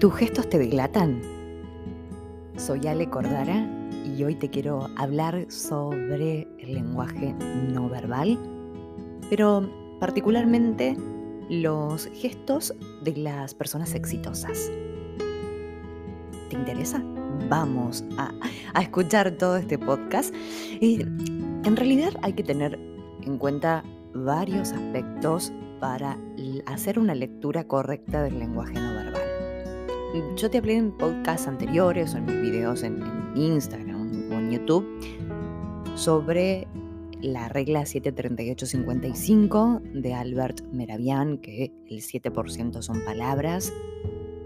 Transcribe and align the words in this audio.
¿Tus 0.00 0.14
gestos 0.14 0.48
te 0.48 0.58
dilatan? 0.58 1.20
Soy 2.56 2.86
Ale 2.86 3.10
Cordara 3.10 3.68
y 4.06 4.24
hoy 4.24 4.34
te 4.34 4.48
quiero 4.48 4.88
hablar 4.96 5.44
sobre 5.50 6.48
el 6.58 6.72
lenguaje 6.72 7.34
no 7.68 7.86
verbal, 7.90 8.38
pero 9.28 9.70
particularmente 10.00 10.96
los 11.50 12.06
gestos 12.14 12.74
de 13.02 13.14
las 13.14 13.52
personas 13.52 13.94
exitosas. 13.94 14.70
¿Te 16.48 16.56
interesa? 16.56 17.04
Vamos 17.50 18.02
a, 18.16 18.32
a 18.72 18.80
escuchar 18.80 19.32
todo 19.32 19.58
este 19.58 19.76
podcast. 19.76 20.34
Y 20.80 21.02
en 21.02 21.76
realidad 21.76 22.14
hay 22.22 22.32
que 22.32 22.42
tener 22.42 22.80
en 23.20 23.36
cuenta 23.36 23.84
varios 24.14 24.72
aspectos 24.72 25.52
para 25.78 26.16
hacer 26.64 26.98
una 26.98 27.14
lectura 27.14 27.64
correcta 27.64 28.22
del 28.22 28.38
lenguaje 28.38 28.72
no 28.72 28.80
verbal. 28.80 28.99
Yo 30.34 30.50
te 30.50 30.58
hablé 30.58 30.74
en 30.74 30.90
podcasts 30.90 31.46
anteriores 31.46 32.14
o 32.14 32.18
en 32.18 32.24
mis 32.24 32.40
videos 32.40 32.82
en, 32.82 33.00
Instagram 33.36 34.32
o 34.32 34.34
en 34.34 34.50
YouTube 34.50 34.84
sobre 35.94 36.66
la 37.20 37.48
regla 37.48 37.86
73855 37.86 39.82
de 39.94 40.14
Albert 40.14 40.62
Meravian, 40.72 41.38
que 41.38 41.72
el 41.88 42.00
7% 42.00 42.82
son 42.82 43.04
palabras, 43.04 43.72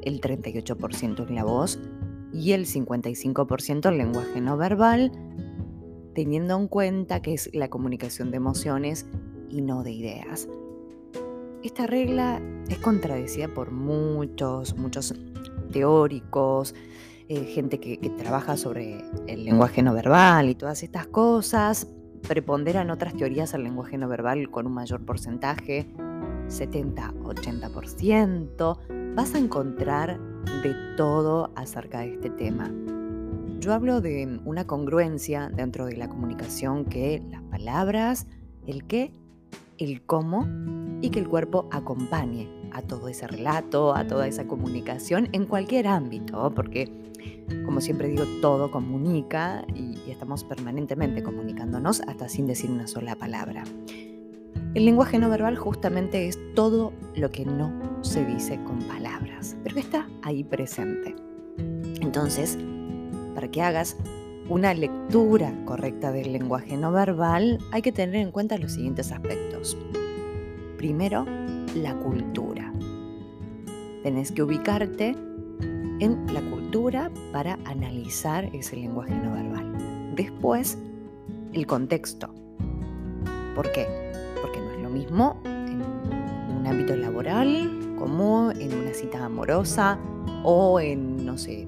el 0.03 0.21
38% 0.21 1.25
es 1.25 1.31
la 1.31 1.45
voz 1.45 1.81
y 2.31 2.53
el 2.53 2.67
55% 2.67 3.89
el 3.89 3.97
lenguaje 3.97 4.43
no 4.43 4.59
verbal, 4.59 5.13
teniendo 6.15 6.59
en 6.59 6.69
cuenta 6.69 7.23
que 7.23 7.33
es 7.33 7.49
la 7.55 7.71
comunicación 7.71 8.31
de 8.31 8.37
emociones 8.37 9.07
y 9.49 9.63
no 9.63 9.83
de 9.83 9.93
ideas. 9.93 10.47
Esta 11.63 11.87
regla 11.87 12.43
es 12.69 12.77
contradecida 12.79 13.49
por 13.49 13.71
muchos, 13.71 14.77
muchos 14.77 15.15
teóricos, 15.75 16.75
eh, 17.29 17.45
gente 17.45 17.79
que, 17.81 17.99
trabaja 18.17 18.57
sobre 18.57 19.05
el 19.27 19.45
lenguaje 19.45 19.83
no 19.83 19.93
verbal 19.93 20.49
y 20.49 20.55
todas 20.55 20.85
estas 20.85 21.09
cosas. 21.09 21.89
Preponderan 22.27 22.89
otras 22.91 23.13
teorías 23.15 23.53
al 23.55 23.65
lenguaje 23.65 23.99
no 23.99 24.09
verbal 24.09 24.51
con 24.51 24.67
un 24.67 24.73
mayor 24.73 25.05
porcentaje, 25.05 25.87
70-80%. 26.49 28.79
Vas 29.15 29.35
a 29.35 29.39
encontrar 29.39 30.19
de 30.63 30.75
todo 30.97 31.51
acerca 31.57 32.01
de 32.01 32.15
este 32.15 32.31
tema. 32.31 32.73
Yo 33.59 33.75
hablo 33.75 34.01
de 34.01 34.41
una 34.45 34.67
congruencia 34.67 35.51
dentro 35.55 35.85
de 35.87 35.97
la 35.97 36.09
comunicación 36.09 36.85
que 36.85 37.23
las 37.31 37.43
palabras, 37.43 38.27
el 38.67 38.87
qué, 38.87 39.13
el 39.79 40.03
cómo 40.03 40.47
y 41.01 41.11
que 41.11 41.19
el 41.19 41.29
cuerpo 41.29 41.69
acompañe 41.73 42.64
a 42.75 42.83
todo 42.83 43.09
ese 43.09 43.27
relato, 43.27 43.95
a 43.95 44.07
toda 44.07 44.27
esa 44.27 44.47
comunicación 44.47 45.29
en 45.33 45.47
cualquier 45.47 45.87
ámbito, 45.87 46.53
porque 46.55 46.91
como 47.65 47.81
siempre 47.81 48.09
digo, 48.09 48.25
todo 48.41 48.71
comunica 48.71 49.65
y, 49.75 49.95
estamos 50.11 50.45
permanentemente 50.45 51.23
comunicándonos 51.23 52.01
hasta 52.03 52.29
sin 52.29 52.47
decir 52.47 52.71
una 52.71 52.87
sola 52.87 53.17
palabra. 53.17 53.65
El 54.75 54.85
lenguaje 54.85 55.19
no 55.19 55.29
verbal 55.29 55.57
justamente 55.57 56.29
es 56.29 56.39
todo 56.55 56.93
lo 57.15 57.31
que 57.31 57.45
no 57.45 57.73
se 58.03 58.25
dice 58.25 58.63
con 58.65 58.79
palabras, 58.81 59.57
pero 59.63 59.75
que 59.75 59.81
está 59.81 60.09
ahí 60.23 60.45
presente. 60.45 61.15
Entonces, 62.01 62.59
para 63.35 63.49
que 63.49 63.63
hagas 63.63 63.97
una 64.49 64.75
lectura 64.75 65.53
correcta 65.65 66.13
del 66.13 66.33
lenguaje 66.33 66.77
no 66.77 66.93
verbal, 66.93 67.59
hay 67.73 67.83
que 67.83 67.93
tener 67.93 68.17
en 68.17 68.31
cuenta 68.31 68.59
los 68.59 68.73
siguientes 68.73 69.11
aspectos. 69.11 69.77
Primero, 70.77 71.25
la 71.75 71.95
cultura. 71.97 72.64
Tenés 74.05 74.33
que 74.33 74.43
ubicarte 74.43 75.17
en 75.99 76.27
la 76.35 76.43
cultura 76.51 77.11
para 77.33 77.59
analizar 77.65 78.45
ese 78.55 78.77
lenguaje 78.77 79.15
no 79.15 79.33
verbal. 79.33 80.15
Después, 80.15 80.77
el 81.55 81.67
contexto. 81.67 82.29
¿Por 83.55 83.73
qué? 83.73 83.87
Porque 84.43 84.59
no 84.61 84.73
es 84.73 84.83
lo 84.83 84.91
mismo 84.91 85.41
en 85.47 85.81
un 86.55 86.67
ámbito 86.67 86.95
laboral 86.95 87.97
como 87.99 88.51
en 88.51 88.75
una 88.75 88.93
cita 88.93 89.25
amorosa 89.25 89.99
o 90.43 90.81
en, 90.81 91.25
no 91.25 91.39
sé, 91.39 91.67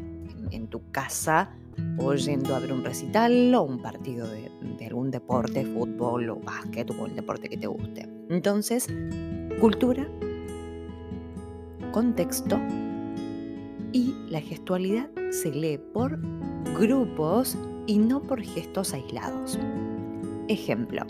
en, 0.50 0.66
tu 0.68 0.90
casa 0.90 1.54
o 1.96 2.12
yendo 2.12 2.54
a 2.54 2.58
ver 2.58 2.70
un 2.70 2.84
recital 2.84 3.54
o 3.54 3.62
un 3.62 3.80
partido 3.80 4.28
de, 4.28 4.50
de 4.78 4.86
algún 4.86 5.10
deporte, 5.10 5.64
fútbol 5.64 6.28
o 6.28 6.36
básquet 6.36 6.90
o 6.90 7.06
el 7.06 7.16
deporte 7.16 7.48
que 7.48 7.56
te 7.56 7.66
guste. 7.66 8.06
Entonces, 8.28 8.88
cultura, 9.58 10.06
contexto 11.96 12.60
y 13.90 14.14
la 14.28 14.42
gestualidad 14.42 15.08
se 15.30 15.50
lee 15.50 15.78
por 15.94 16.20
grupos 16.78 17.56
y 17.86 17.96
no 17.96 18.20
por 18.20 18.42
gestos 18.42 18.92
aislados. 18.92 19.58
Ejemplo, 20.46 21.06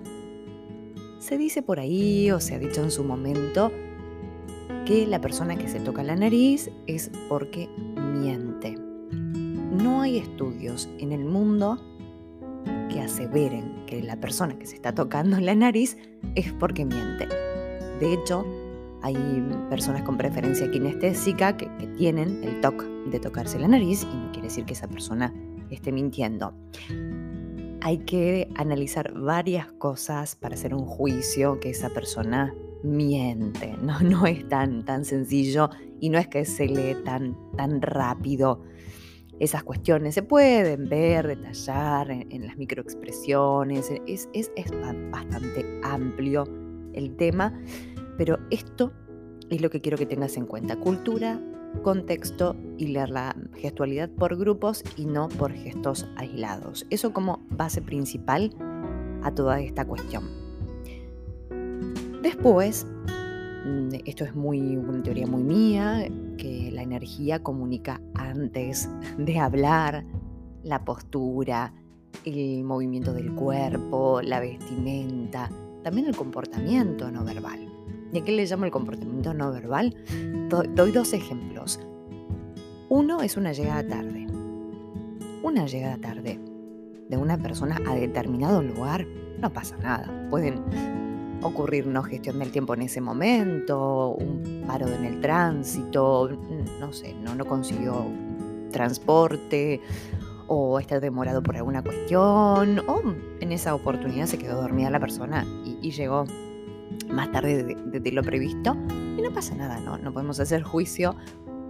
se 1.19 1.39
dice 1.39 1.61
por 1.61 1.81
ahí 1.81 2.31
o 2.31 2.39
se 2.39 2.55
ha 2.55 2.61
dicho 2.61 2.85
en 2.85 2.93
su 2.93 3.03
momento 3.03 3.73
que 4.85 5.09
la 5.09 5.21
persona 5.21 5.57
que 5.57 5.67
se 5.67 5.81
toca 5.81 6.05
la 6.05 6.15
nariz 6.15 6.71
es 6.87 7.11
porque 7.29 7.69
miente. 7.97 8.77
No 9.73 10.03
hay 10.03 10.19
estudios 10.19 10.89
en 11.01 11.11
el 11.11 11.25
mundo 11.25 11.81
que 12.93 13.01
aseveren 13.01 13.85
que 13.87 14.05
la 14.05 14.21
persona 14.21 14.57
que 14.57 14.67
se 14.67 14.77
está 14.77 14.95
tocando 14.95 15.41
la 15.41 15.57
nariz 15.57 15.99
es 16.37 16.53
porque 16.53 16.85
miente. 16.85 17.27
De 17.99 18.13
hecho, 18.13 18.47
hay 19.03 19.17
personas 19.71 20.03
con 20.03 20.17
preferencia 20.17 20.71
kinestésica 20.71 21.57
que, 21.57 21.67
tienen 21.97 22.43
el 22.45 22.61
toque 22.61 22.85
de 23.11 23.21
tocarse 23.21 23.59
la 23.59 23.69
nariz 23.69 24.03
y 24.03 24.17
no 24.17 24.31
quiere 24.33 24.49
decir 24.49 24.65
que 24.65 24.75
esa 24.75 24.89
persona 24.89 25.33
esté 25.71 25.93
mintiendo. 25.93 26.53
Hay 27.81 27.99
que 27.99 28.49
analizar 28.57 29.13
varias 29.15 29.73
cosas 29.73 30.37
para 30.37 30.55
hacer 30.55 30.75
un 30.75 30.85
juicio 30.85 31.61
que 31.61 31.71
esa 31.71 31.91
persona 31.91 32.55
miente. 32.83 33.77
No, 33.83 34.01
no 34.01 34.27
es 34.27 34.49
tan, 34.49 34.85
tan 34.85 35.05
sencillo 35.05 35.71
y 36.01 36.11
no 36.11 36.19
es 36.19 36.29
que 36.29 36.45
se 36.45 36.67
lee 36.67 36.97
tan, 37.05 37.37
tan 37.57 37.81
rápido. 37.81 38.63
Esas 39.39 39.63
cuestiones 39.63 40.15
se 40.15 40.23
pueden 40.23 40.89
ver, 40.89 41.27
detallar 41.27 42.11
en, 42.11 42.47
las 42.47 42.57
microexpresiones. 42.57 43.93
Es, 44.07 44.29
es, 44.33 44.51
es 44.57 44.71
bastante 45.11 45.81
amplio 45.83 46.45
el 46.95 47.17
tema, 47.17 47.53
pero 48.17 48.39
esto 48.51 48.93
es 49.51 49.61
lo 49.61 49.71
que 49.71 49.81
quiero 49.81 49.99
que 49.99 50.07
tengas 50.07 50.37
en 50.37 50.47
cuenta. 50.47 50.77
Cultura, 50.77 51.41
contexto 51.83 52.57
y 52.79 52.89
leer 52.89 53.11
la 53.11 53.37
gestualidad 53.55 54.11
por 54.11 54.37
grupos 54.37 54.83
y 54.97 55.07
no 55.07 55.29
por 55.29 55.53
gestos 55.53 56.07
aislados. 56.17 56.87
Eso 56.91 57.13
como 57.13 57.45
base 57.51 57.83
principal 57.83 58.53
a 59.23 59.33
toda 59.33 59.61
esta 59.61 59.85
cuestión. 59.85 60.25
Después, 62.23 62.87
mm, 63.65 63.89
esto 64.05 64.25
es 64.25 64.33
una 64.35 65.03
teoría 65.03 65.27
muy 65.27 65.43
mía, 65.43 66.09
que 66.39 66.71
la 66.73 66.83
energía 66.83 67.43
comunica 67.43 68.01
antes 68.15 68.89
de 69.19 69.39
hablar, 69.39 70.05
la 70.63 70.85
postura, 70.85 71.73
el 72.25 72.65
movimiento 72.65 73.13
del 73.13 73.33
cuerpo, 73.35 74.21
la 74.23 74.41
vestimenta, 74.41 75.51
también 75.83 76.09
el 76.09 76.17
comportamiento 76.17 77.11
no 77.11 77.25
verbal. 77.25 77.76
¿Y 78.13 78.19
a 78.19 78.25
qué 78.25 78.33
le 78.33 78.47
llamo 78.47 78.65
el 78.65 78.71
comportamiento 78.71 79.35
no 79.35 79.53
verbal? 79.53 79.95
Doy 80.49 80.93
dos 80.93 81.13
ejemplos. 81.13 81.81
Uno 82.89 83.23
es 83.23 83.37
una 83.37 83.53
llegada 83.53 83.87
tarde. 83.87 84.27
Una 85.43 85.67
llegada 85.67 85.97
tarde 85.99 86.41
de 87.09 87.17
una 87.17 87.39
persona 87.39 87.81
a 87.87 87.95
determinado 87.95 88.63
lugar 88.63 89.07
no 89.39 89.53
pasa 89.53 89.77
nada. 89.79 90.29
Pueden 90.31 90.63
ocurrir 91.43 91.87
no 91.87 92.03
gestión 92.03 92.39
del 92.39 92.51
tiempo 92.51 92.75
en 92.75 92.83
ese 92.83 93.01
momento, 93.01 94.17
un 94.19 94.65
paro 94.67 94.89
en 94.89 95.05
el 95.05 95.21
tránsito, 95.21 96.31
no 96.81 96.93
sé, 96.93 97.15
no, 97.15 97.35
no 97.35 97.45
consiguió 97.45 98.07
transporte 98.73 99.81
o 100.49 100.79
está 100.79 101.01
demorado 101.01 101.43
por 101.43 101.57
alguna 101.57 101.83
cuestión, 101.83 102.81
o 102.87 103.03
en 103.41 103.53
esa 103.53 103.75
oportunidad 103.75 104.27
se 104.27 104.39
quedó 104.39 104.61
dormida 104.61 104.91
la 104.91 105.01
persona 105.01 105.45
y, 105.83 105.91
llegó 105.91 106.25
más 107.09 107.31
tarde 107.33 107.65
de, 107.65 108.13
lo 108.13 108.23
previsto 108.23 108.77
y 108.91 109.23
no 109.23 109.33
pasa 109.33 109.55
nada, 109.55 109.81
¿no? 109.81 109.99
no 109.99 110.13
podemos 110.13 110.41
hacer 110.41 110.63
juicio 110.63 111.15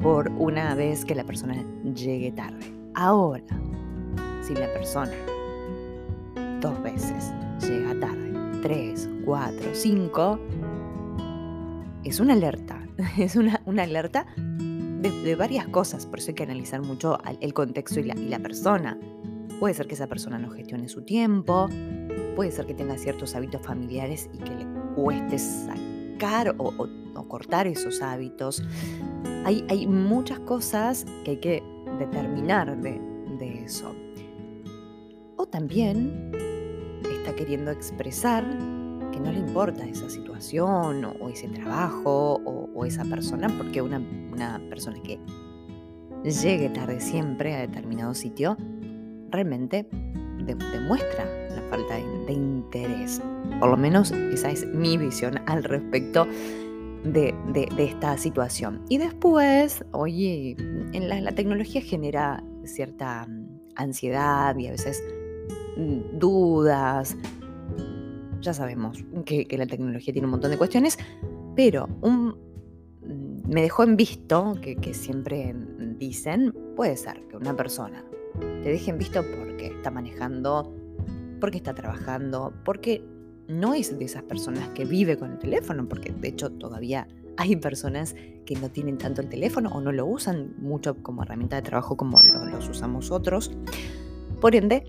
por 0.00 0.31
una 0.33 0.75
vez 0.75 1.05
que 1.05 1.15
la 1.15 1.25
persona 1.25 1.56
llegue 1.94 2.33
tarde. 2.33 2.73
Ahora, 2.94 3.44
si 4.43 4.55
la 4.55 4.73
persona 4.73 5.12
dos 6.61 6.83
veces 6.83 7.33
llega 7.61 7.99
tarde, 8.00 8.61
tres, 8.62 9.09
cuatro, 9.25 9.71
cinco, 9.73 10.38
es 12.05 12.21
una 12.21 12.35
alerta, 12.35 12.87
es 13.19 13.37
una, 13.37 13.61
una 13.67 13.82
alerta 13.82 14.27
de, 15.12 15.35
varias 15.37 15.69
cosas, 15.69 16.06
por 16.06 16.19
eso 16.19 16.31
hay 16.31 16.35
que 16.35 16.43
analizar 16.43 16.82
mucho 16.82 17.19
el 17.41 17.53
contexto 17.53 18.00
y 18.00 18.05
la, 18.05 18.39
persona. 18.39 18.99
Puede 19.61 19.75
ser 19.75 19.87
que 19.87 19.94
esa 19.94 20.06
persona 20.06 20.39
no 20.39 20.50
gestione 20.50 20.89
su 20.89 21.03
tiempo, 21.03 21.69
puede 22.35 22.50
ser 22.50 22.67
que 22.67 22.75
tenga 22.75 22.99
ciertos 22.99 23.35
hábitos 23.35 23.62
familiares 23.62 24.29
y 24.32 24.39
que 24.39 24.55
le 24.55 24.65
cueste 24.96 25.38
sacar 25.38 26.56
o, 26.58 26.72
cortar 27.28 27.66
esos 27.66 28.02
hábitos. 28.02 28.62
Hay, 29.44 29.87
muchas 29.87 30.40
cosas 30.40 31.04
que 31.25 31.32
hay 31.32 31.37
que 31.37 31.62
determinar 31.98 32.81
de, 32.81 33.00
eso. 33.64 33.94
O 35.37 35.46
también 35.46 36.32
está 37.04 37.34
queriendo 37.34 37.70
expresar 37.70 38.44
que 39.12 39.20
no 39.20 39.31
le 39.31 39.38
importa 39.38 39.84
esa 39.87 40.08
situación 40.08 41.04
o, 41.04 41.28
ese 41.28 41.48
trabajo 41.48 42.40
o, 42.44 42.84
esa 42.84 43.04
persona, 43.04 43.48
porque 43.48 43.82
una 43.82 44.00
persona 44.70 45.00
que 45.02 45.20
llegue 46.25 46.70
tarde 46.70 47.00
siempre 47.00 47.54
a 47.54 47.60
determinado 47.60 48.14
sitio, 48.14 48.56
realmente 49.31 49.88
demuestra 50.54 51.25
la 51.54 51.62
falta 51.70 51.96
de, 51.96 52.32
interés. 52.32 53.20
Por 53.60 53.70
lo 53.70 53.76
menos 53.76 54.10
esa 54.10 54.50
es 54.50 54.66
mi 54.66 54.96
visión 54.96 55.40
al 55.46 55.64
respecto 55.64 56.26
de, 57.04 57.34
esta 57.78 58.16
situación. 58.19 58.82
Y 58.88 58.98
después, 58.98 59.84
oye, 59.93 60.56
en 60.93 61.08
la, 61.08 61.32
tecnología 61.32 61.81
genera 61.81 62.43
cierta 62.64 63.26
mm, 63.26 63.60
ansiedad 63.76 64.56
y 64.56 64.66
a 64.66 64.70
veces 64.72 65.02
mm, 65.76 66.19
dudas. 66.19 67.16
Ya 68.40 68.54
sabemos 68.54 69.04
que, 69.25 69.46
la 69.56 69.66
tecnología 69.66 70.12
tiene 70.12 70.26
un 70.26 70.32
montón 70.32 70.50
de 70.50 70.58
cuestiones, 70.58 70.98
pero 71.54 71.87
mm, 72.02 72.31
me 73.48 73.62
dejó 73.62 73.84
en 73.84 73.96
visto 73.96 74.54
que 74.60 74.94
siempre 74.94 75.54
dicen, 75.98 76.54
puede 76.75 76.96
ser 76.96 77.22
que 77.28 77.37
una 77.37 77.56
persona 77.56 78.04
te 78.62 78.71
dejen 78.71 78.99
visto 78.99 79.23
porque 79.38 79.67
está 79.67 79.91
manejando, 79.91 80.75
porque 81.41 81.59
está 81.59 81.75
trabajando, 81.75 82.53
porque 82.65 83.05
no 83.49 83.75
es 83.75 83.97
de 83.97 84.05
esas 84.05 84.23
personas 84.23 84.69
que 84.71 84.85
vive 84.85 85.17
con 85.17 85.33
el 85.33 85.38
teléfono, 85.38 85.88
porque 85.88 86.12
de 86.12 86.29
hecho 86.29 86.50
todavía 86.50 87.06
hay 87.37 87.56
personas 87.56 88.15
que 88.44 88.56
no 88.56 88.71
tienen 88.71 88.99
tanto 88.99 89.21
el 89.21 89.29
teléfono 89.29 89.71
o 89.71 89.81
no 89.81 89.93
lo 89.93 90.06
usan 90.06 90.55
mucho 90.59 91.03
como 91.03 91.23
herramienta 91.23 91.56
de 91.56 91.62
trabajo 91.62 91.97
como 91.97 92.19
lo, 92.23 92.47
los 92.47 92.69
usamos 92.69 93.11
otros. 93.11 93.53
Por 94.41 94.55
ende, 94.55 94.85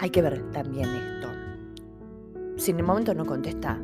hay 0.00 0.10
que 0.10 0.22
ver 0.22 0.50
también 0.50 0.88
esto. 0.88 1.28
Si 2.56 2.70
en 2.70 2.78
el 2.78 2.84
momento 2.84 3.14
no 3.14 3.26
contesta, 3.26 3.80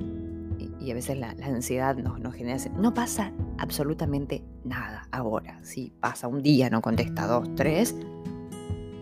y, 0.80 0.90
a 0.90 0.94
veces 0.94 1.18
la, 1.18 1.34
ansiedad 1.42 1.96
nos, 1.96 2.20
nos 2.20 2.34
genera, 2.34 2.58
no 2.76 2.94
pasa 2.94 3.32
absolutamente 3.58 4.44
nada 4.64 5.08
ahora. 5.10 5.60
Si 5.62 5.92
pasa 6.00 6.28
un 6.28 6.42
día, 6.42 6.70
no 6.70 6.80
contesta 6.80 7.26
dos, 7.26 7.54
tres, 7.54 7.96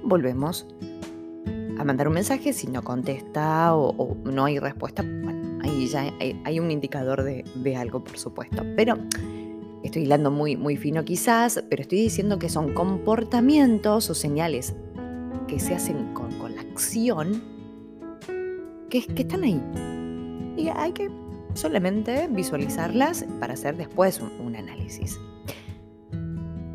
volvemos 0.07 0.67
a 1.79 1.85
mandar 1.85 2.09
un 2.09 2.15
mensaje. 2.15 2.53
Si 2.53 2.67
no 2.67 2.83
contesta 2.83 3.75
o, 3.75 4.17
no 4.25 4.45
hay 4.45 4.59
respuesta, 4.59 5.03
bueno, 5.03 5.59
ahí 5.63 5.87
ya 5.87 6.13
hay, 6.45 6.61
un 6.61 6.71
indicador 6.71 7.23
de, 7.23 7.77
algo, 7.77 8.03
por 8.03 8.19
supuesto. 8.19 8.65
Pero 8.77 8.97
estoy 9.83 10.03
hilando 10.03 10.31
muy, 10.31 10.57
muy 10.57 10.77
fino 10.77 11.05
quizás, 11.05 11.63
pero 11.69 11.83
estoy 11.83 12.01
diciendo 12.01 12.39
que 12.39 12.49
son 12.49 12.73
comportamientos 12.75 14.11
o 14.11 14.15
señales 14.15 14.75
que 15.49 15.61
se 15.61 15.75
hacen 15.75 16.13
con, 16.15 16.27
la 16.55 16.63
acción 16.63 17.43
que, 18.89 19.05
que 19.05 19.23
están 19.23 19.43
ahí. 19.43 19.61
Y 20.57 20.69
hay 20.69 20.93
que 20.93 21.11
solamente 21.55 22.29
visualizarlas 22.31 23.27
para 23.41 23.55
hacer 23.55 23.77
después 23.77 24.21
un 24.21 24.57
análisis 24.57 25.19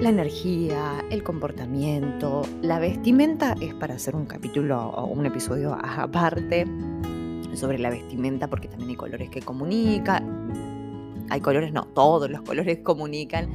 la 0.01 0.09
energía, 0.09 1.05
el 1.11 1.23
comportamiento, 1.23 2.41
la 2.63 2.79
vestimenta 2.79 3.55
es 3.61 3.75
para 3.75 3.93
hacer 3.93 4.15
un 4.15 4.25
capítulo 4.25 4.89
o 4.89 5.05
un 5.05 5.27
episodio 5.27 5.77
aparte 5.79 6.65
sobre 7.53 7.77
la 7.77 7.91
vestimenta 7.91 8.49
porque 8.49 8.67
también 8.67 8.89
hay 8.89 8.95
colores 8.95 9.29
que 9.29 9.41
comunican. 9.41 10.49
Hay 11.29 11.39
colores, 11.39 11.71
no, 11.71 11.85
todos 11.85 12.31
los 12.31 12.41
colores 12.41 12.79
comunican. 12.79 13.49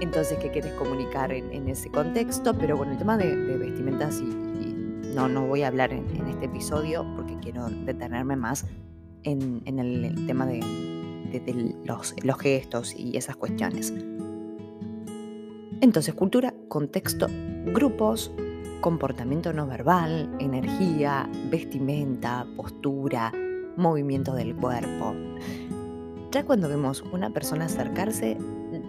Entonces, 0.00 0.38
¿qué 0.38 0.50
quieres 0.50 0.72
comunicar 0.74 1.32
en, 1.32 1.68
ese 1.68 1.90
contexto? 1.90 2.56
Pero 2.56 2.76
bueno, 2.76 2.92
el 2.92 2.98
tema 2.98 3.18
de, 3.18 3.34
vestimentas 3.34 4.20
y, 4.20 5.12
no, 5.12 5.28
no 5.28 5.46
voy 5.46 5.62
a 5.62 5.68
hablar 5.68 5.92
en, 5.92 6.06
este 6.28 6.46
episodio 6.46 7.04
porque 7.16 7.36
quiero 7.40 7.68
detenerme 7.68 8.36
más 8.36 8.64
en, 9.24 9.62
el, 9.66 10.24
tema 10.28 10.46
de, 10.46 10.60
los, 11.84 12.14
los 12.22 12.38
gestos 12.38 12.94
y 12.96 13.16
esas 13.16 13.34
cuestiones. 13.34 13.92
Entonces, 15.84 16.14
cultura, 16.14 16.54
contexto, 16.68 17.26
grupos, 17.66 18.32
comportamiento 18.80 19.52
no 19.52 19.66
verbal, 19.66 20.34
energía, 20.40 21.28
vestimenta, 21.50 22.46
postura, 22.56 23.30
movimiento 23.76 24.32
del 24.32 24.56
cuerpo. 24.56 25.14
Ya 26.30 26.42
cuando 26.42 26.70
vemos 26.70 27.04
una 27.12 27.28
persona 27.28 27.66
acercarse, 27.66 28.38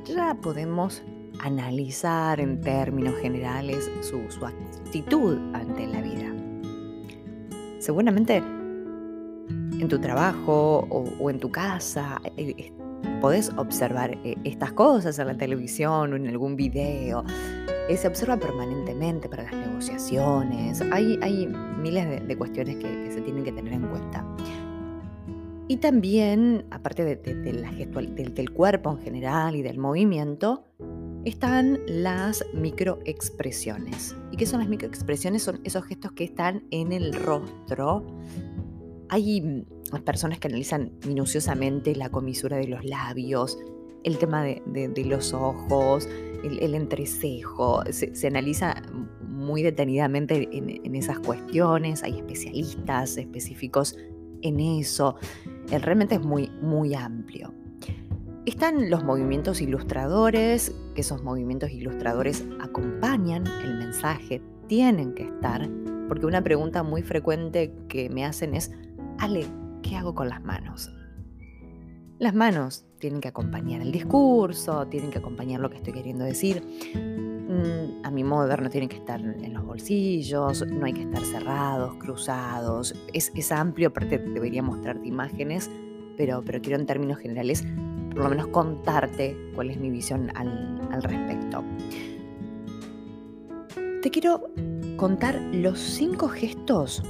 ya 0.06 0.36
podemos 0.36 1.04
analizar 1.40 2.40
en 2.40 2.62
términos 2.62 3.16
generales 3.16 3.92
su, 4.00 4.46
actitud 4.46 5.38
ante 5.54 5.88
la 5.88 6.00
vida. 6.00 6.34
Seguramente 7.80 8.38
en 8.38 9.88
tu 9.90 10.00
trabajo 10.00 10.88
o 11.20 11.30
en 11.30 11.42
tu 11.42 11.52
casa 11.52 12.22
eh, 12.38 12.72
podés 13.22 13.52
observar 13.57 14.18
eh, 14.24 14.36
estas 14.44 14.72
cosas 14.74 15.18
en 15.19 15.28
la 15.28 15.38
televisión 15.38 16.13
o 16.13 16.16
en 16.16 16.28
algún 16.28 16.56
video. 16.56 17.24
Eh, 17.90 17.98
se 17.98 18.07
observa 18.07 18.38
permanentemente 18.38 19.30
para 19.30 19.44
las 19.44 19.54
negociaciones. 19.54 20.81
Hay, 20.92 21.19
hay 21.22 21.48
miles 21.81 22.28
de, 22.28 22.38
cuestiones 22.38 22.78
que, 22.78 23.12
se 23.12 23.22
tienen 23.22 23.44
que 23.44 23.52
tener 23.52 23.74
en 23.74 23.88
cuenta. 23.88 24.25
Y 25.68 25.78
también, 25.78 26.66
aparte 26.69 27.04
de, 27.04 27.54
la 27.54 27.69
gestual, 27.69 28.16
del, 28.16 28.52
cuerpo 28.52 28.92
en 28.92 29.00
general 29.00 29.56
y 29.56 29.62
del 29.62 29.80
movimiento, 29.80 30.63
están 31.25 31.80
las 31.88 32.46
microexpresiones. 32.54 34.16
¿Y 34.31 34.38
qué 34.38 34.46
son 34.46 34.60
las 34.60 34.69
microexpresiones? 34.69 35.42
Son 35.42 35.60
esos 35.63 35.84
gestos 35.86 36.12
que 36.12 36.24
están 36.24 36.63
en 36.69 36.92
el 36.92 37.13
rostro. 37.13 38.06
Hay 39.10 39.66
personas 40.04 40.40
que 40.40 40.48
analizan 40.48 40.92
minuciosamente 41.07 41.96
la 41.96 42.10
comisura 42.10 42.57
de 42.57 42.68
los 42.68 42.84
labios, 42.84 43.57
el 44.04 44.18
tema 44.18 44.44
de, 44.44 45.06
los 45.06 45.34
ojos, 45.34 46.07
el, 46.44 46.75
entrecejo, 46.75 47.84
se, 47.90 48.28
analiza 48.28 48.84
muy 49.28 49.63
detenidamente 49.63 50.48
en, 50.52 50.96
esas 50.96 51.19
cuestiones, 51.19 52.04
hay 52.04 52.18
especialistas 52.18 53.18
específicos 53.18 53.98
en 54.44 54.60
eso, 54.60 55.16
realmente 55.69 56.16
es 56.16 56.22
muy, 56.22 56.51
muy 56.62 56.94
amplio. 56.94 57.51
Están 58.46 58.91
los 58.91 59.03
movimientos 59.03 59.60
ilustradores, 59.60 60.72
que 60.94 61.01
esos 61.01 61.24
movimientos 61.24 61.72
ilustradores 61.72 62.46
acompañan 62.60 63.48
el 63.63 63.80
mensaje, 63.80 64.39
tienen 64.68 65.15
que 65.15 65.24
estar, 65.24 65.68
porque 66.08 66.27
una 66.27 66.44
pregunta 66.44 66.84
muy 66.84 67.01
frecuente 67.01 67.74
que 67.89 68.08
me 68.12 68.24
hacen 68.24 68.53
es, 68.53 68.72
¿qué 69.82 69.96
hago 69.96 70.13
con 70.13 70.29
las 70.29 70.44
manos? 70.44 70.91
Las 72.20 72.36
manos 72.36 72.86
tienen 73.00 73.22
que 73.22 73.27
acompañar 73.27 73.82
el 73.82 73.91
discurso, 73.91 74.86
tienen 74.86 75.10
que 75.10 75.17
acompañar 75.17 75.60
lo 75.60 75.70
que 75.70 75.77
estoy 75.77 75.94
queriendo 75.94 76.24
decir. 76.24 76.62
Mm, 76.94 78.05
a 78.05 78.12
mi 78.12 78.24
modo 78.24 78.44
de 78.44 78.50
ver, 78.50 78.62
no 78.62 78.70
tienen 78.70 78.88
que 78.88 78.98
estar 78.98 79.20
en 79.20 79.51
los 79.51 79.65
bolsillos, 79.65 80.63
no 80.67 80.86
hay 80.86 80.94
que 80.94 81.01
estar 81.01 81.25
cerrados, 81.25 81.96
cruzados. 81.96 82.94
Es, 83.13 83.51
amplio, 83.51 83.88
aparte 83.88 84.20
debería 84.20 84.62
mostrarte 84.62 85.08
imágenes, 85.08 85.72
pero, 86.17 86.44
pero 86.46 86.62
quiero 86.62 86.79
en 86.79 86.86
términos 86.86 87.17
generales 87.17 87.65
por 88.12 88.24
lo 88.24 88.29
menos 88.29 88.48
contarte 88.48 89.36
cuál 89.55 89.72
es 89.72 89.77
mi 89.79 89.89
visión 89.89 90.32
al 90.36 91.01
respecto. 91.01 91.63
Te 94.03 94.12
quiero 94.12 94.51
contar 94.98 95.41
los 95.51 95.79
cinco 95.79 96.27
gestos 96.27 97.01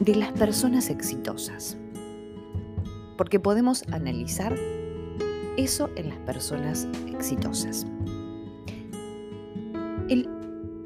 de 0.00 0.14
las 0.16 0.32
personas 0.32 0.90
exitosas 0.90 1.76
porque 3.22 3.38
podemos 3.38 3.84
analizar 3.92 4.56
eso 5.56 5.90
en 5.94 6.08
las 6.08 6.18
personas 6.18 6.88
exitosas. 7.06 7.86
El 10.08 10.28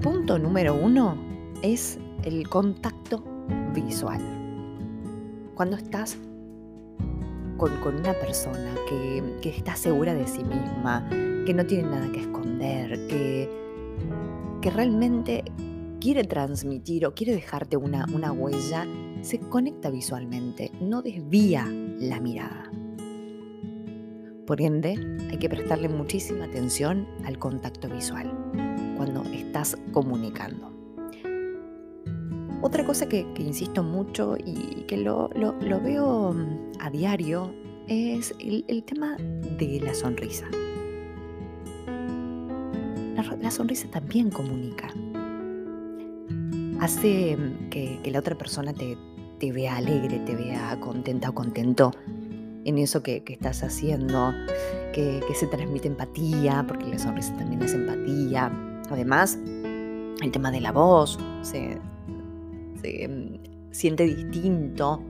punto 0.02 0.38
número 0.38 0.74
uno 0.74 1.16
es 1.62 1.98
el 2.24 2.48
contacto 2.48 3.24
visual. 3.74 4.20
Cuando 5.54 5.76
estás 5.76 6.18
con, 7.56 7.72
una 7.86 8.12
persona 8.12 8.74
que, 8.86 9.48
está 9.48 9.74
segura 9.74 10.12
de 10.12 10.26
sí 10.26 10.44
misma, 10.44 11.08
que 11.08 11.54
no 11.54 11.64
tiene 11.64 11.88
nada 11.88 12.12
que 12.12 12.20
esconder, 12.20 13.06
que, 13.06 13.50
que 14.60 14.70
realmente 14.70 15.42
quiere 16.00 16.24
transmitir 16.24 17.06
o 17.06 17.14
quiere 17.14 17.34
dejarte 17.34 17.76
una, 17.76 18.06
una 18.12 18.32
huella, 18.32 18.86
se 19.22 19.38
conecta 19.38 19.90
visualmente, 19.90 20.70
no 20.80 21.02
desvía 21.02 21.66
la 21.66 22.20
mirada. 22.20 22.70
Por 24.46 24.60
ende, 24.60 24.94
hay 25.28 25.38
que 25.38 25.48
prestarle 25.48 25.88
muchísima 25.88 26.44
atención 26.44 27.08
al 27.24 27.38
contacto 27.38 27.88
visual 27.88 28.32
cuando 28.96 29.22
estás 29.24 29.76
comunicando. 29.92 30.72
Otra 32.62 32.84
cosa 32.84 33.08
que, 33.08 33.26
insisto 33.38 33.82
mucho 33.82 34.36
y 34.44 34.84
que 34.88 34.96
lo, 34.96 35.28
veo 35.82 36.32
mm, 36.32 36.72
a 36.80 36.90
diario 36.90 37.54
es 37.86 38.34
el, 38.40 38.82
tema 38.84 39.16
de 39.16 39.80
la 39.80 39.94
sonrisa. 39.94 40.46
La, 43.14 43.50
sonrisa 43.50 43.88
también 43.90 44.30
comunica. 44.30 44.88
Hace 46.80 47.36
mm, 47.36 47.68
que, 47.70 48.00
la 48.10 48.18
otra 48.18 48.36
persona 48.36 48.72
te, 48.72 48.96
vea 49.52 49.76
alegre, 49.76 50.18
te 50.20 50.34
vea 50.34 50.78
contenta 50.80 51.30
o 51.30 51.34
contento 51.34 51.92
en 52.64 52.78
eso 52.78 53.02
que, 53.02 53.22
estás 53.26 53.62
haciendo, 53.62 54.32
que, 54.92 55.22
se 55.34 55.46
transmite 55.46 55.88
empatía, 55.88 56.64
porque 56.66 56.86
la 56.86 56.98
sonrisa 56.98 57.36
también 57.36 57.62
es 57.62 57.74
empatía. 57.74 58.50
Además, 58.90 59.38
el 60.22 60.30
tema 60.32 60.50
de 60.50 60.60
la 60.60 60.72
voz 60.72 61.18
se, 61.42 61.78
mm, 63.08 63.72
siente 63.72 64.04
distinto 64.04 65.02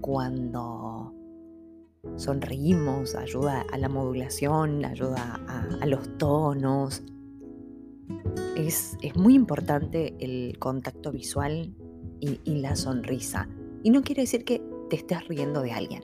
cuando 0.00 1.14
sonreímos, 2.16 3.14
ayuda 3.14 3.64
a 3.72 3.78
la 3.78 3.88
modulación, 3.88 4.84
ayuda 4.84 5.40
a, 5.80 5.86
los 5.86 6.16
tonos. 6.18 7.02
Es, 8.56 8.96
muy 9.14 9.34
importante 9.34 10.14
el 10.20 10.58
contacto 10.58 11.12
visual 11.12 11.74
y, 12.20 12.38
la 12.60 12.76
sonrisa. 12.76 13.48
Y 13.82 13.90
no 13.90 14.02
quiere 14.02 14.22
decir 14.22 14.44
que 14.44 14.62
te 14.88 14.96
estés 14.96 15.26
riendo 15.28 15.62
de 15.62 15.72
alguien. 15.72 16.02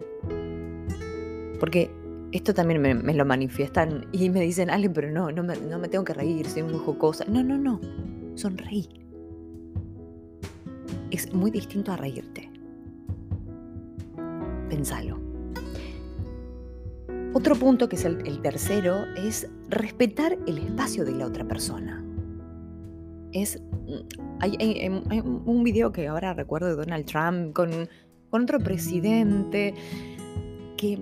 Porque 1.61 1.91
esto 2.33 2.55
también 2.55 2.81
me, 2.81 3.15
lo 3.15 3.25
manifiestan 3.25 4.07
y 4.13 4.31
me 4.31 4.41
dicen, 4.41 4.71
Ale, 4.71 4.91
pero 4.91 5.11
no, 5.11 5.31
no 5.31 5.43
me, 5.43 5.57
no 5.57 5.79
me 5.79 5.89
tengo 5.89 6.05
que 6.05 6.15
reír, 6.15 6.47
soy 6.47 6.63
muy 6.63 6.79
jocosa. 6.79 7.25
No, 7.27 7.43
no, 7.43 7.59
no, 7.59 7.81
sonreí. 8.35 8.89
Es 11.11 11.33
muy 11.33 11.51
distinto 11.51 11.93
a 11.93 11.97
reírte. 11.97 12.51
Pensalo. 14.69 15.26
Otro 17.37 17.55
punto, 17.55 17.87
que 17.91 17.97
es 17.97 18.07
el, 18.07 18.41
tercero, 18.41 19.05
es 19.15 19.47
respetar 19.69 20.39
el 20.47 20.57
espacio 20.57 21.05
de 21.05 21.13
la 21.13 21.27
otra 21.27 21.47
persona. 21.47 22.03
Es, 23.31 23.61
mm, 23.61 24.41
hay, 24.41 24.89
un 25.29 25.63
video 25.63 25.93
que 25.93 26.09
ahora 26.09 26.33
recuerdo 26.33 26.69
de 26.69 26.77
Donald 26.77 27.05
Trump 27.05 27.53
con, 27.53 27.91
otro 28.31 28.59
presidente 28.59 29.75
que 30.79 30.99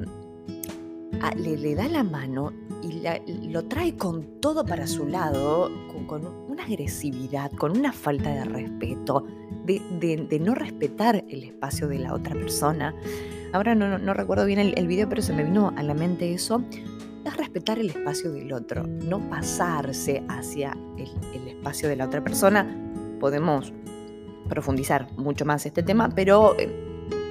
ah, 1.29 1.35
le, 1.37 1.75
da 1.75 1.89
la 1.89 2.05
mano 2.05 2.53
y 2.83 3.03
lo 3.49 3.65
trae 3.65 3.97
con 3.97 4.41
todo 4.41 4.65
para 4.65 4.87
su 4.87 5.07
lado, 5.07 5.71
con, 6.07 6.27
una 6.49 6.65
agresividad, 6.65 7.51
con 7.53 7.77
una 7.77 7.93
falta 7.93 8.31
de 8.31 8.45
respeto, 8.45 9.27
de 9.65 10.39
no 10.41 10.55
respetar 10.55 11.25
el 11.29 11.45
espacio 11.45 11.89
de 11.89 11.99
la 11.99 12.15
otra 12.15 12.35
persona. 12.35 12.95
Ahora 13.55 13.77
no, 13.77 14.15
recuerdo 14.15 14.47
bien 14.47 14.59
el, 14.59 14.87
video, 14.89 15.09
pero 15.09 15.23
se 15.23 15.33
me 15.33 15.45
vino 15.45 15.73
a 15.77 15.83
la 15.85 15.95
mente 15.95 16.35
eso. 16.35 16.65
Es 17.25 17.37
respetar 17.37 17.79
el 17.79 17.89
espacio 17.89 18.33
del 18.33 18.53
otro, 18.53 18.83
no 18.83 19.21
pasarse 19.31 20.25
hacia 20.29 20.77
el, 20.99 21.47
espacio 21.47 21.89
de 21.89 21.95
la 21.95 22.07
otra 22.07 22.21
persona. 22.21 22.67
Podemos 23.21 23.73
profundizar 24.49 25.07
mucho 25.17 25.45
más 25.45 25.65
este 25.67 25.85
tema, 25.85 26.09
pero 26.09 26.59
eh, 26.59 26.69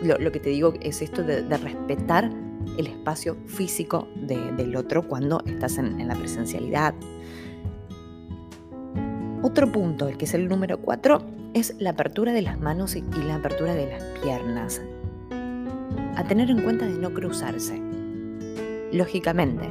lo, 0.02 0.32
que 0.32 0.40
te 0.40 0.50
digo 0.50 0.74
es 0.80 1.02
esto 1.02 1.24
de, 1.24 1.42
respetar 1.58 2.32
el 2.78 2.88
espacio 2.88 3.38
físico 3.46 4.08
del 4.16 4.76
otro 4.76 5.08
cuando 5.08 5.42
estás 5.46 5.78
en, 5.78 6.08
la 6.08 6.16
presencialidad. 6.16 6.94
Otro 9.42 9.72
punto, 9.72 10.08
el 10.08 10.18
que 10.18 10.26
es 10.26 10.34
el 10.34 10.48
número 10.48 10.80
cuatro, 10.80 11.22
es 11.54 11.76
la 11.80 11.92
apertura 11.92 12.34
de 12.34 12.42
las 12.42 12.60
manos 12.60 12.96
y 12.96 13.02
la 13.02 13.36
apertura 13.36 13.76
de 13.76 13.88
las 13.88 14.04
piernas 14.22 14.82
a 16.16 16.24
tener 16.24 16.50
en 16.50 16.62
cuenta 16.62 16.86
de 16.86 16.94
no 16.94 17.14
cruzarse. 17.14 17.82
Lógicamente, 18.92 19.70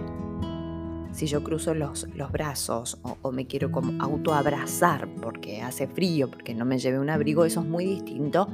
si 1.12 1.26
yo 1.26 1.44
cruzo 1.44 1.74
los, 1.74 2.08
brazos 2.32 2.98
o, 3.22 3.32
me 3.32 3.46
quiero 3.46 3.70
como 3.70 4.02
autoabrazar 4.02 5.08
porque 5.20 5.62
hace 5.62 5.86
frío, 5.86 6.30
porque 6.30 6.54
no 6.54 6.64
me 6.64 6.78
lleve 6.78 6.98
un 6.98 7.10
abrigo, 7.10 7.44
eso 7.44 7.60
es 7.60 7.66
muy 7.66 7.84
distinto 7.84 8.48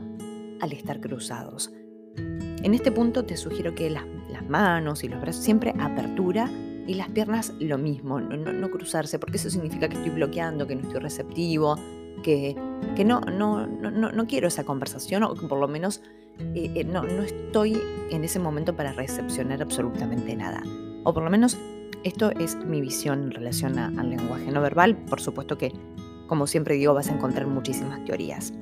al 0.61 0.73
estar 0.73 1.01
cruzados. 1.01 1.73
En 2.17 2.75
este 2.75 2.91
punto 2.91 3.25
te 3.25 3.37
sugiero 3.37 3.75
que 3.75 3.89
las, 3.91 4.05
manos 4.45 5.05
y 5.05 5.09
los 5.09 5.21
brazos 5.21 5.45
siempre 5.45 5.75
apertura 5.79 6.51
y 6.87 6.95
las 6.95 7.09
piernas 7.11 7.53
lo 7.61 7.77
mismo, 7.77 8.21
no, 8.21 8.37
no, 8.37 8.71
cruzarse, 8.71 9.19
porque 9.19 9.37
eso 9.37 9.51
significa 9.51 9.89
que 9.89 9.97
estoy 9.97 10.11
bloqueando, 10.11 10.67
que 10.67 10.75
no 10.75 10.83
estoy 10.83 11.01
receptivo, 11.01 11.77
que, 12.23 12.57
que 12.97 13.05
no, 13.05 13.21
no, 13.21 13.67
no, 13.67 14.11
no 14.11 14.27
quiero 14.27 14.49
esa 14.49 14.65
conversación 14.65 15.23
o 15.23 15.35
que 15.35 15.47
por 15.47 15.61
lo 15.61 15.69
menos 15.69 16.01
eh, 16.55 16.73
eh, 16.75 16.85
no, 16.85 17.03
no 17.03 17.23
estoy 17.23 17.79
en 18.11 18.25
ese 18.25 18.39
momento 18.39 18.75
para 18.75 18.93
recepcionar 18.93 19.61
absolutamente 19.61 20.35
nada. 20.35 20.63
O 21.05 21.13
por 21.13 21.23
lo 21.23 21.31
menos 21.31 21.59
esto 22.05 22.31
es 22.39 22.57
mi 22.57 22.81
visión 22.81 23.25
en 23.25 23.31
relación 23.33 23.79
al 23.79 24.11
lenguaje 24.11 24.51
no 24.51 24.61
verbal. 24.61 24.97
Por 24.97 25.21
supuesto 25.21 25.59
que, 25.59 25.73
como 26.27 26.47
siempre 26.47 26.77
digo, 26.77 26.95
vas 26.95 27.11
a 27.11 27.15
encontrar 27.15 27.47
muchísimas 27.47 28.05
teorías. 28.05 28.53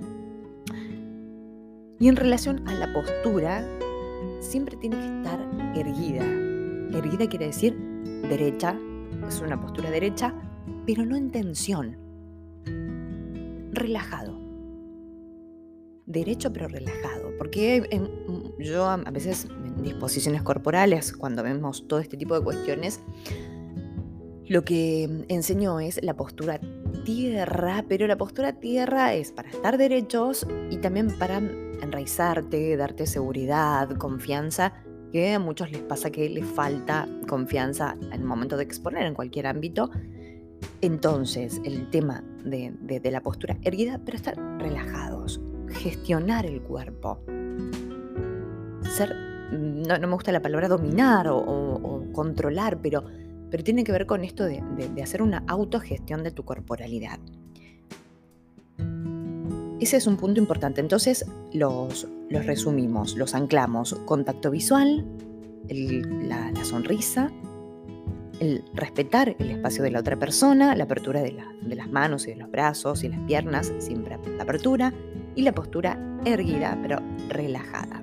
Y 1.99 2.09
en 2.09 2.17
relación 2.17 2.67
a 2.69 2.75
la 2.75 2.93
postura, 2.93 3.65
siempre 4.41 4.77
tiene 4.77 4.97
que 4.97 5.17
estar 5.19 5.41
erguida. 5.75 6.25
Erguida 6.97 7.29
quiere 7.29 7.47
decir 7.47 7.77
derecha, 8.29 8.79
es 9.27 9.41
una 9.41 9.61
postura 9.61 9.91
derecha, 9.91 10.35
pero 10.87 11.05
no 11.05 11.17
en 11.17 11.31
tensión. 11.31 11.97
Relajado 13.73 14.47
derecho 16.07 16.53
pero 16.53 16.69
relajado, 16.69 17.33
porque 17.37 18.01
yo 18.59 18.87
a 18.87 18.97
veces 19.11 19.49
en 19.51 19.83
disposiciones 19.83 20.43
corporales, 20.43 21.13
cuando 21.13 21.43
vemos 21.43 21.87
todo 21.87 21.99
este 21.99 22.17
tipo 22.17 22.39
de 22.39 22.45
cuestiones, 22.45 23.01
lo 24.49 24.65
que 24.65 25.25
enseño 25.29 25.81
es 25.81 26.03
la 26.03 26.15
postura 26.15 26.61
tierra, 27.05 27.85
pero 27.89 28.07
la 28.07 28.17
postura 28.17 28.53
tierra 28.53 29.15
es 29.15 29.33
para 29.33 29.51
estar 29.51 29.77
derechos 29.77 30.47
y 30.71 30.77
también 30.77 31.19
para 31.19 31.41
enraizarte, 31.83 32.77
darte 32.77 33.07
seguridad, 33.07 33.91
confianza, 33.97 34.73
que 35.13 35.35
a 35.35 35.39
muchos 35.39 35.71
les 35.71 35.83
pasa 35.83 36.11
que 36.11 36.29
les 36.29 36.45
falta 36.45 37.09
confianza 37.29 37.97
en 38.01 38.13
el 38.13 38.25
momento 38.25 38.57
de 38.57 38.65
exponer 38.65 39.07
en 39.07 39.15
cualquier 39.15 39.47
ámbito. 39.47 39.91
Entonces, 40.81 41.61
el 41.65 41.91
tema 41.91 42.23
de, 42.45 43.01
la 43.11 43.21
postura 43.21 43.57
erguida, 43.63 44.01
pero 44.05 44.17
estar 44.17 44.37
relajados, 44.59 45.41
gestionar 45.69 46.47
el 46.47 46.63
cuerpo. 46.63 47.21
Ser, 48.83 49.15
no, 49.53 49.99
me 49.99 50.13
gusta 50.13 50.33
la 50.33 50.43
palabra 50.43 50.69
dominar 50.69 51.29
o, 51.29 52.05
controlar, 52.13 52.81
pero, 52.81 53.05
pero 53.51 53.63
tiene 53.63 53.85
que 53.85 53.93
ver 53.93 54.07
con 54.07 54.25
esto 54.25 54.45
de, 54.45 54.63
hacer 55.03 55.23
una 55.23 55.45
autogestión 55.47 56.23
de 56.23 56.31
tu 56.31 56.45
corporalidad. 56.45 57.19
Ese 59.81 59.99
es 59.99 60.07
un 60.07 60.17
punto 60.17 60.41
importante. 60.41 60.81
Entonces 60.81 61.27
los, 61.53 62.09
resumimos, 62.31 63.17
los 63.17 63.35
anclamos. 63.35 63.95
Contacto 64.07 64.51
visual, 64.51 65.05
la, 65.69 66.65
sonrisa, 66.65 67.31
el 68.41 68.65
respetar 68.75 69.37
el 69.39 69.51
espacio 69.51 69.83
de 69.83 69.91
la 69.91 70.01
otra 70.01 70.19
persona, 70.19 70.75
la 70.75 70.85
apertura 70.85 71.21
de, 71.21 71.33
las 71.33 71.91
manos 71.91 72.27
y 72.27 72.31
de 72.31 72.37
los 72.37 72.51
brazos 72.51 73.05
y 73.05 73.09
las 73.09 73.21
piernas, 73.21 73.73
siempre 73.79 74.19
la 74.37 74.43
apertura, 74.43 74.93
y 75.35 75.43
la 75.43 75.53
postura 75.53 75.99
erguida 76.25 76.79
pero 76.83 76.99
relajada. 77.29 78.03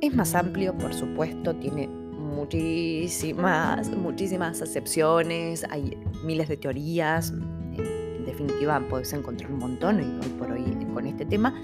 Es 0.00 0.14
más 0.14 0.34
amplio, 0.34 0.76
por 0.76 0.94
supuesto, 0.94 1.54
tiene 1.54 1.86
muchísimas, 1.86 3.90
muchísimas 3.90 4.62
acepciones, 4.62 5.64
hay 5.70 5.96
miles 6.24 6.48
de 6.48 6.56
teorías, 6.56 7.32
definitiva 8.32 8.80
puedes 8.88 9.12
encontrar 9.12 9.52
un 9.52 9.58
montón 9.58 10.00
hoy 10.00 10.28
por 10.38 10.50
hoy 10.50 10.64
con 10.92 11.06
este 11.06 11.24
tema. 11.24 11.54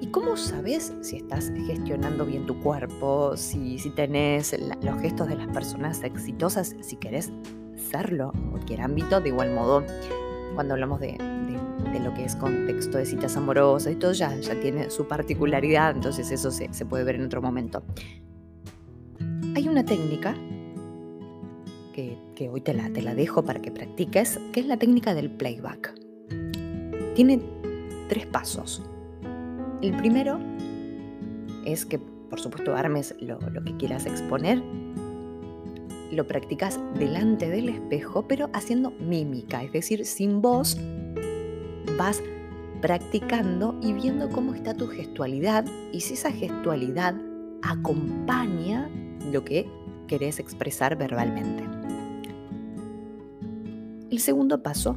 ¿Y 0.00 0.08
cómo 0.08 0.36
sabes 0.36 0.92
si 1.00 1.18
estás 1.18 1.52
gestionando 1.66 2.26
bien 2.26 2.44
tu 2.44 2.58
cuerpo, 2.60 3.36
si, 3.36 3.78
si 3.78 3.90
tenés 3.90 4.56
los 4.82 5.00
gestos 5.00 5.28
de 5.28 5.36
las 5.36 5.46
personas 5.48 6.02
exitosas, 6.02 6.74
si 6.80 6.96
querés 6.96 7.30
serlo 7.76 8.32
en 8.34 8.50
cualquier 8.50 8.80
ámbito? 8.80 9.20
De 9.20 9.28
igual 9.28 9.54
modo, 9.54 9.84
cuando 10.54 10.74
hablamos 10.74 10.98
de, 10.98 11.16
lo 12.02 12.12
que 12.14 12.24
es 12.24 12.34
contexto 12.34 12.98
de 12.98 13.06
citas 13.06 13.36
amorosas 13.36 13.92
y 13.92 13.96
todo 13.96 14.12
ya 14.12 14.34
tiene 14.60 14.90
su 14.90 15.06
particularidad, 15.06 15.94
entonces 15.94 16.32
eso 16.32 16.50
se, 16.50 16.68
puede 16.84 17.04
ver 17.04 17.14
en 17.14 17.26
otro 17.26 17.40
momento. 17.40 17.84
Hay 19.54 19.68
una 19.68 19.84
técnica 19.84 20.34
que, 21.92 22.18
hoy 22.50 22.60
te 22.60 22.74
la, 22.74 22.90
te 22.90 23.02
la 23.02 23.14
dejo 23.14 23.44
para 23.44 23.60
que 23.60 23.70
practiques, 23.70 24.40
que 24.52 24.60
es 24.60 24.66
la 24.66 24.76
técnica 24.76 25.14
del 25.14 25.30
playback. 25.30 25.94
Tiene 27.14 27.40
tres 28.08 28.26
pasos. 28.26 28.82
El 29.82 29.96
primero 29.96 30.38
es 31.64 31.86
que, 31.86 31.98
por 31.98 32.40
supuesto, 32.40 32.74
armes 32.74 33.14
lo, 33.20 33.38
lo 33.38 33.62
que 33.62 33.76
quieras 33.76 34.06
exponer. 34.06 34.62
Lo 36.10 36.26
practicas 36.26 36.78
delante 36.98 37.48
del 37.48 37.68
espejo, 37.68 38.26
pero 38.26 38.50
haciendo 38.52 38.90
mímica, 38.90 39.62
es 39.62 39.72
decir, 39.72 40.04
sin 40.04 40.42
voz, 40.42 40.76
vas 41.96 42.22
practicando 42.82 43.78
y 43.80 43.92
viendo 43.92 44.28
cómo 44.28 44.54
está 44.54 44.74
tu 44.74 44.88
gestualidad 44.88 45.64
y 45.92 46.00
si 46.00 46.14
esa 46.14 46.32
gestualidad 46.32 47.14
acompaña 47.62 48.90
lo 49.30 49.44
que 49.44 49.66
querés 50.08 50.38
expresar 50.40 50.96
verbalmente. 50.96 51.71
El 54.12 54.20
segundo 54.20 54.62
paso 54.62 54.94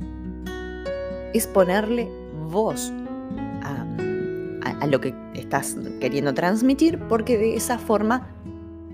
es 1.34 1.48
ponerle 1.48 2.10
voz 2.50 2.92
a, 3.64 4.88
lo 4.88 5.00
que 5.00 5.16
estás 5.34 5.78
queriendo 6.02 6.34
transmitir 6.34 7.00
porque 7.08 7.38
de 7.38 7.56
esa 7.56 7.80
forma 7.80 8.28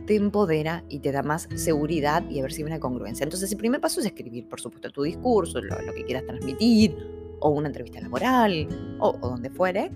te 0.05 0.15
empodera 0.15 0.85
y 0.89 0.99
te 0.99 1.11
da 1.11 1.23
más 1.23 1.49
seguridad 1.55 2.23
y 2.29 2.39
a 2.39 2.43
ver 2.43 2.53
si 2.53 2.61
hay 2.61 2.67
una 2.67 2.79
congruencia. 2.79 3.23
Entonces 3.23 3.51
el 3.51 3.57
primer 3.57 3.81
paso 3.81 3.99
es 3.99 4.05
escribir, 4.05 4.47
por 4.47 4.61
supuesto, 4.61 4.91
tu 4.91 5.01
discurso, 5.01 5.59
lo, 5.59 5.75
que 5.91 6.05
quieras 6.05 6.23
transmitir, 6.27 6.95
o 7.39 7.49
una 7.49 7.67
entrevista 7.69 7.99
laboral, 7.99 8.69
o, 8.99 9.17
o 9.21 9.29
donde 9.29 9.49
fuere. 9.49 9.91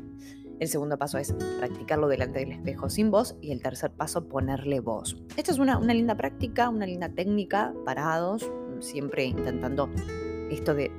El 0.59 0.69
segundo 0.69 0.97
paso 0.97 1.17
es 1.17 1.33
practicarlo 1.59 2.07
delante 2.07 2.39
del 2.39 2.53
espejo 2.53 2.89
sin 2.89 3.11
voz 3.11 3.35
y 3.41 3.51
el 3.51 3.61
tercer 3.61 3.91
paso 3.91 4.29
ponerle 4.29 4.79
voz. 4.79 5.17
Esta 5.35 5.51
es 5.51 5.59
una, 5.59 5.79
linda 5.81 6.15
práctica, 6.15 6.69
una 6.69 6.85
linda 6.85 7.09
técnica, 7.09 7.73
parados, 7.83 8.49
siempre 8.81 9.25
intentando 9.25 9.89
esto 10.49 10.73
de, 10.73 10.91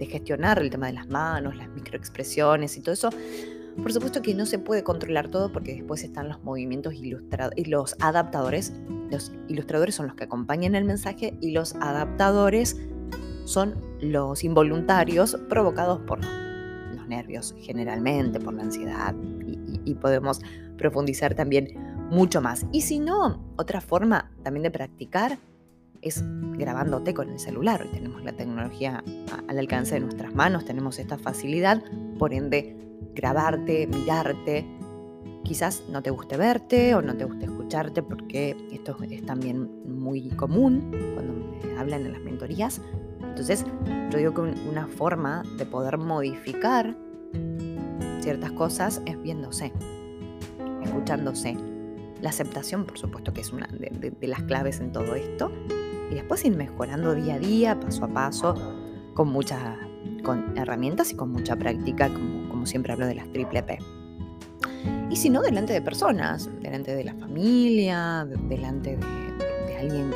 gestionar 0.00 0.58
el 0.58 0.70
tema 0.70 0.86
de 0.88 0.92
las 0.92 1.08
manos, 1.08 1.56
las 1.56 1.68
microexpresiones 1.70 2.76
y 2.76 2.80
todo 2.80 2.92
eso. 2.92 3.10
Por 3.76 3.92
supuesto 3.92 4.22
que 4.22 4.34
no 4.34 4.46
se 4.46 4.58
puede 4.58 4.84
controlar 4.84 5.28
todo 5.28 5.50
porque 5.50 5.74
después 5.74 6.04
están 6.04 6.28
los 6.28 6.42
movimientos 6.44 6.94
ilustrados 6.94 7.54
y 7.56 7.64
los 7.64 7.96
adaptadores. 8.00 8.72
Los 9.10 9.32
ilustradores 9.48 9.94
son 9.94 10.06
los 10.06 10.14
que 10.14 10.24
acompañan 10.24 10.74
el 10.74 10.84
mensaje 10.84 11.36
y 11.40 11.52
los 11.52 11.74
adaptadores 11.76 12.76
son 13.44 13.74
los 14.00 14.44
involuntarios 14.44 15.36
provocados 15.48 16.00
por 16.00 16.20
nervios 17.08 17.54
generalmente, 17.58 18.40
por 18.40 18.54
la 18.54 18.62
ansiedad 18.62 19.14
y, 19.84 19.94
podemos 19.94 20.40
profundizar 20.78 21.34
también 21.34 21.68
mucho 22.10 22.40
más. 22.40 22.66
Y 22.72 22.82
si 22.82 22.98
no, 22.98 23.44
otra 23.56 23.80
forma 23.80 24.30
también 24.42 24.62
de 24.62 24.70
practicar 24.70 25.38
es 26.04 26.22
grabándote 26.56 27.14
con 27.14 27.30
el 27.30 27.38
celular. 27.38 27.82
Hoy 27.82 27.88
tenemos 27.88 28.22
la 28.22 28.32
tecnología 28.32 29.02
al 29.48 29.58
alcance 29.58 29.94
de 29.94 30.00
nuestras 30.00 30.34
manos, 30.34 30.64
tenemos 30.64 30.98
esta 30.98 31.18
facilidad, 31.18 31.82
por 32.18 32.32
ende, 32.32 32.76
grabarte, 33.14 33.86
mirarte. 33.86 34.66
Quizás 35.42 35.84
no 35.90 36.02
te 36.02 36.10
guste 36.10 36.36
verte 36.36 36.94
o 36.94 37.02
no 37.02 37.16
te 37.16 37.24
guste 37.24 37.46
escucharte 37.46 38.02
porque 38.02 38.56
esto 38.72 38.96
es 39.02 39.24
también 39.26 39.68
muy 39.84 40.28
común 40.30 40.90
cuando 41.14 41.32
me 41.32 41.78
hablan 41.78 42.06
en 42.06 42.12
las 42.12 42.22
mentorías. 42.22 42.80
Entonces, 43.20 43.64
yo 44.10 44.18
digo 44.18 44.32
que 44.32 44.40
una 44.40 44.86
forma 44.86 45.42
de 45.58 45.66
poder 45.66 45.98
modificar 45.98 46.96
ciertas 48.20 48.52
cosas 48.52 49.02
es 49.06 49.20
viéndose, 49.20 49.72
escuchándose. 50.82 51.56
La 52.20 52.30
aceptación, 52.30 52.86
por 52.86 52.96
supuesto, 52.96 53.34
que 53.34 53.42
es 53.42 53.52
una 53.52 53.66
de, 53.66 54.28
las 54.28 54.42
claves 54.44 54.80
en 54.80 54.92
todo 54.92 55.14
esto. 55.14 55.52
Y 56.14 56.18
después 56.18 56.44
ir 56.44 56.56
mejorando 56.56 57.12
día 57.12 57.34
a 57.34 57.38
día, 57.40 57.80
paso 57.80 58.04
a 58.04 58.08
paso, 58.08 58.54
con 59.14 59.30
muchas 59.30 59.60
con 60.22 60.56
herramientas 60.56 61.10
y 61.10 61.16
con 61.16 61.32
mucha 61.32 61.56
práctica, 61.56 62.08
como, 62.08 62.48
como 62.48 62.66
siempre 62.66 62.92
hablo 62.92 63.08
de 63.08 63.16
las 63.16 63.30
triple 63.32 63.64
P. 63.64 63.78
Y 65.10 65.16
si 65.16 65.28
no, 65.28 65.42
delante 65.42 65.72
de 65.72 65.82
personas, 65.82 66.48
delante 66.62 66.94
de 66.94 67.02
la 67.02 67.14
familia, 67.14 68.24
delante 68.48 68.96
de, 68.96 69.76
alguien 69.76 70.12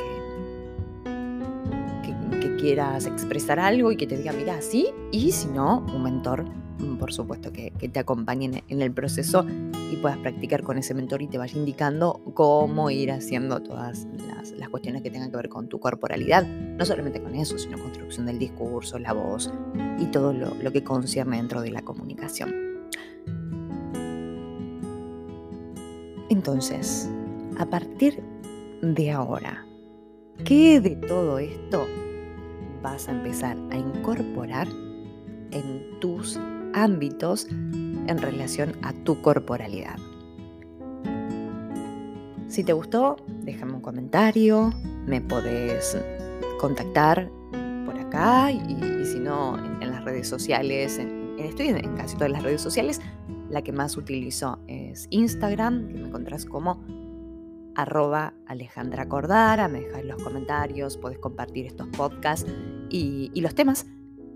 que, 2.01 2.39
que, 2.39 2.55
quieras 2.55 3.05
expresar 3.05 3.59
algo 3.59 3.91
y 3.91 3.97
que 3.97 4.07
te 4.07 4.15
diga, 4.15 4.31
mira, 4.31 4.55
así, 4.55 4.87
y 5.11 5.33
si 5.33 5.49
no, 5.49 5.85
un 5.93 6.03
mentor 6.03 6.45
por 6.99 7.13
supuesto, 7.13 7.51
que, 7.51 7.71
te 7.71 7.99
acompañen 7.99 8.63
en 8.67 8.81
el 8.81 8.91
proceso 8.91 9.45
y 9.91 9.95
puedas 9.97 10.17
practicar 10.17 10.63
con 10.63 10.77
ese 10.77 10.93
mentor 10.93 11.21
y 11.21 11.27
te 11.27 11.37
vaya 11.37 11.57
indicando 11.57 12.21
cómo 12.33 12.89
ir 12.89 13.11
haciendo 13.11 13.61
todas 13.61 14.07
las, 14.27 14.69
cuestiones 14.69 15.01
que 15.01 15.09
tengan 15.09 15.31
que 15.31 15.37
ver 15.37 15.49
con 15.49 15.67
tu 15.67 15.79
corporalidad, 15.79 16.45
no 16.45 16.85
solamente 16.85 17.19
con 17.19 17.33
eso, 17.33 17.57
sino 17.57 17.79
construcción 17.79 18.27
del 18.27 18.37
discurso, 18.37 18.99
la 18.99 19.13
voz 19.13 19.51
y 19.97 20.05
todo 20.05 20.31
lo 20.31 20.71
que 20.71 20.83
concierne 20.83 21.37
dentro 21.37 21.61
de 21.61 21.71
la 21.71 21.81
comunicación. 21.81 22.53
Entonces, 26.29 27.09
a 27.57 27.65
partir 27.65 28.23
de 28.83 29.11
ahora, 29.11 29.65
¿qué 30.45 30.79
de 30.79 30.95
todo 30.95 31.39
esto 31.39 31.87
vas 32.83 33.07
a 33.09 33.11
empezar 33.11 33.57
a 33.71 33.77
incorporar 33.77 34.67
en 35.51 35.99
tus 35.99 36.39
ámbitos 36.73 37.47
en 37.49 38.17
relación 38.17 38.75
a 38.81 38.93
tu 38.93 39.21
corporalidad. 39.21 39.97
Si 42.47 42.63
te 42.63 42.73
gustó, 42.73 43.17
déjame 43.43 43.73
un 43.73 43.81
comentario, 43.81 44.73
me 45.05 45.21
podés 45.21 45.97
contactar 46.59 47.29
por 47.85 47.97
acá 47.99 48.51
y, 48.51 49.05
si 49.05 49.19
no, 49.19 49.57
en, 49.57 49.91
las 49.91 50.03
redes 50.03 50.27
sociales, 50.27 50.99
estoy 51.37 51.67
en, 51.67 51.95
casi 51.95 52.15
todas 52.15 52.31
las 52.31 52.41
redes 52.41 52.61
sociales, 52.61 53.01
la 53.49 53.61
que 53.61 53.71
más 53.71 53.97
utilizo 53.97 54.59
es 54.67 55.07
Instagram, 55.11 55.87
que 55.87 55.93
me 55.93 56.07
encontrás 56.07 56.45
como 56.45 56.83
arroba 57.75 58.33
Alejandra 58.47 59.07
Cordara, 59.07 59.67
me 59.67 59.81
dejas 59.81 60.03
los 60.03 60.21
comentarios, 60.21 60.97
podés 60.97 61.19
compartir 61.19 61.67
estos 61.67 61.87
podcasts 61.89 62.51
y 62.89 63.39
los 63.39 63.53
temas 63.53 63.85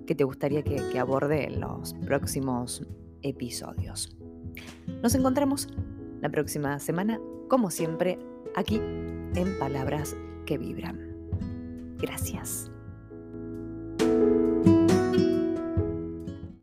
que 0.05 0.15
te 0.15 0.23
gustaría 0.23 0.63
que, 0.63 0.99
aborde 0.99 1.45
en 1.45 1.61
los 1.61 1.93
próximos 2.05 2.85
episodios. 3.21 4.15
Nos 5.01 5.15
encontramos 5.15 5.67
la 6.21 6.29
próxima 6.29 6.79
semana, 6.79 7.19
como 7.49 7.69
siempre, 7.71 8.19
aquí 8.55 8.75
en 8.75 9.57
Palabras 9.59 10.15
que 10.45 10.57
Vibran. 10.57 11.13
Gracias. 11.97 12.72